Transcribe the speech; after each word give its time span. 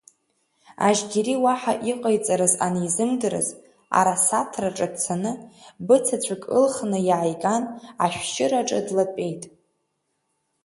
Ажьгьери 0.87 1.35
уаҳа 1.43 1.73
иҟаиҵарыз 1.91 2.53
анизымдыр, 2.65 3.33
арасаҭраҿы 3.99 4.87
дцаны, 4.93 5.31
быцаҵәык 5.85 6.43
ылхны 6.59 6.99
иааиган, 7.09 7.63
ашәшьыраҿы 8.03 8.79
длатәеит. 8.87 9.43